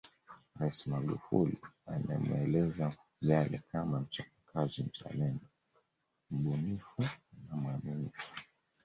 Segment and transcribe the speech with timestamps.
[0.57, 1.57] Rais Magufuli
[1.93, 5.45] amemweleza Mfugale kama mchapakazi mzalendo
[6.31, 7.01] mbunifu
[7.49, 8.35] na mwaminifu